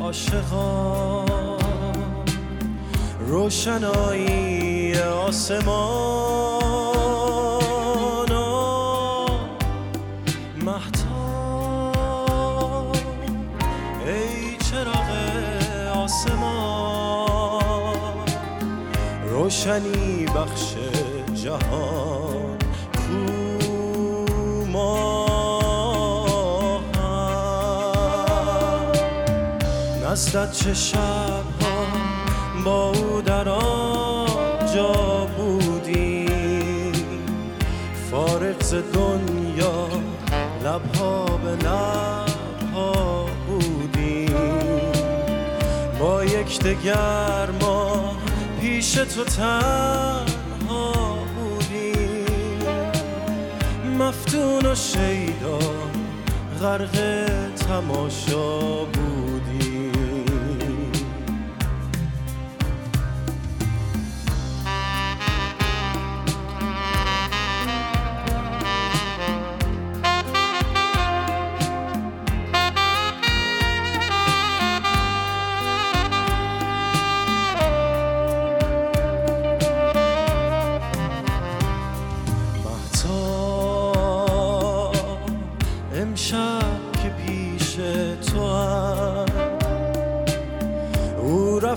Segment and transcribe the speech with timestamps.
[0.00, 1.28] عاشقان.
[3.28, 5.68] روشنایی آسمان
[10.64, 11.96] محتاب
[14.06, 15.10] ای چراغ
[16.04, 18.26] آسمان
[19.30, 20.74] روشنی بخش
[21.34, 21.97] جهان.
[30.10, 31.86] نزدت چه شبها
[32.64, 36.26] با او در آنجا بودی.
[38.10, 39.88] فارغ ز دنیا
[40.64, 44.26] لبها به لبها بودی.
[46.00, 48.16] با یک دگر ما
[48.60, 52.66] پیش تو تنها بودیم
[53.98, 55.58] مفتون و شیدا
[56.60, 57.26] غرق
[57.68, 59.27] تماشا بودیم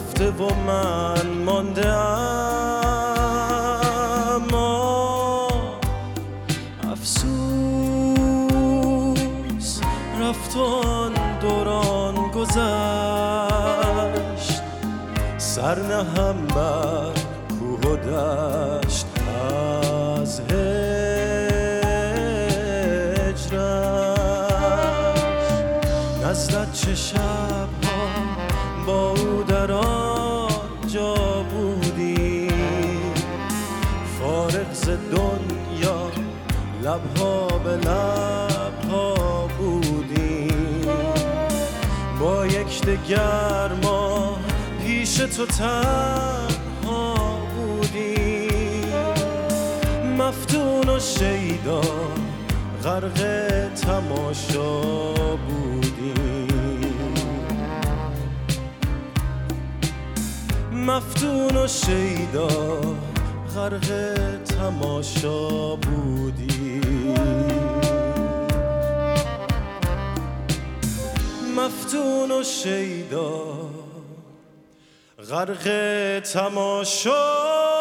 [0.00, 1.88] رفته و من مانده
[4.36, 5.48] اما
[6.92, 7.30] افسوس
[10.20, 12.60] رفت و آن دوران گذشت.
[15.38, 17.12] سر نهم بر
[17.58, 19.06] کوه و دشت.
[20.22, 20.60] از هجرش
[26.24, 27.70] نزدت چه شبها
[28.86, 29.72] با او در
[35.12, 36.10] دنیا
[36.82, 40.48] لبها به لبها بودی
[42.20, 44.36] با یک دگر ما
[44.84, 48.50] پیش تو تنها بودیم.
[50.18, 51.80] مفتون و شیدا
[52.84, 53.20] غرق
[53.74, 54.80] تماشا
[55.36, 56.50] بودیم.
[60.72, 62.48] مفتون و شیدا
[63.54, 63.88] غرق
[64.44, 67.14] تماشا بودیم
[71.56, 73.44] مفتون و شیدا
[75.30, 75.64] غرق
[76.20, 77.79] تماشا